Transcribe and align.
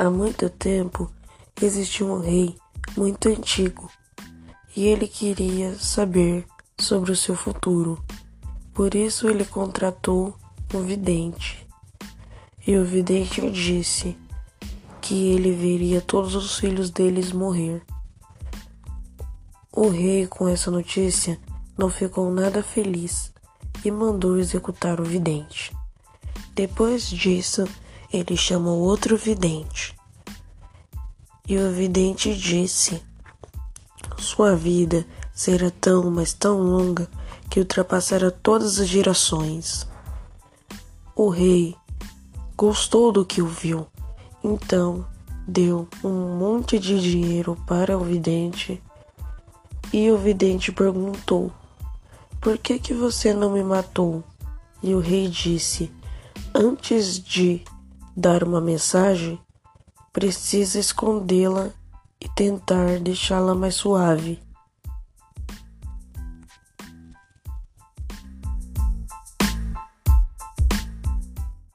Há 0.00 0.08
muito 0.08 0.48
tempo 0.48 1.10
existiu 1.60 2.06
um 2.06 2.20
rei 2.20 2.56
muito 2.96 3.28
antigo 3.28 3.90
e 4.76 4.86
ele 4.86 5.08
queria 5.08 5.74
saber 5.76 6.46
sobre 6.78 7.10
o 7.10 7.16
seu 7.16 7.34
futuro. 7.34 8.00
Por 8.72 8.94
isso 8.94 9.28
ele 9.28 9.44
contratou 9.44 10.36
um 10.72 10.82
vidente. 10.82 11.66
E 12.64 12.76
o 12.76 12.84
vidente 12.84 13.50
disse 13.50 14.16
que 15.00 15.32
ele 15.32 15.50
veria 15.50 16.00
todos 16.00 16.36
os 16.36 16.56
filhos 16.56 16.90
deles 16.90 17.32
morrer. 17.32 17.82
O 19.72 19.88
rei, 19.88 20.28
com 20.28 20.46
essa 20.46 20.70
notícia, 20.70 21.40
não 21.76 21.90
ficou 21.90 22.30
nada 22.30 22.62
feliz 22.62 23.32
e 23.84 23.90
mandou 23.90 24.38
executar 24.38 25.00
o 25.00 25.04
vidente. 25.04 25.72
Depois 26.54 27.10
disso, 27.10 27.66
ele 28.12 28.36
chamou 28.36 28.80
outro 28.80 29.16
vidente. 29.16 29.97
E 31.48 31.56
o 31.56 31.72
vidente 31.72 32.34
disse: 32.36 33.02
Sua 34.18 34.54
vida 34.54 35.06
será 35.32 35.70
tão, 35.70 36.10
mas 36.10 36.34
tão 36.34 36.60
longa 36.60 37.08
que 37.48 37.58
ultrapassará 37.58 38.30
todas 38.30 38.78
as 38.78 38.86
gerações. 38.86 39.88
O 41.16 41.30
rei 41.30 41.74
gostou 42.54 43.10
do 43.10 43.24
que 43.24 43.40
ouviu, 43.40 43.86
então 44.44 45.06
deu 45.46 45.88
um 46.04 46.36
monte 46.36 46.78
de 46.78 47.00
dinheiro 47.00 47.56
para 47.66 47.96
o 47.96 48.04
vidente. 48.04 48.82
E 49.90 50.10
o 50.10 50.18
vidente 50.18 50.70
perguntou: 50.70 51.50
Por 52.42 52.58
que 52.58 52.78
que 52.78 52.92
você 52.92 53.32
não 53.32 53.52
me 53.52 53.64
matou? 53.64 54.22
E 54.82 54.94
o 54.94 55.00
rei 55.00 55.28
disse: 55.28 55.90
Antes 56.54 57.18
de 57.18 57.64
dar 58.14 58.44
uma 58.44 58.60
mensagem, 58.60 59.40
precisa 60.12 60.78
escondê-la 60.78 61.70
e 62.20 62.28
tentar 62.28 62.98
deixá-la 63.00 63.54
mais 63.54 63.74
suave. 63.74 64.40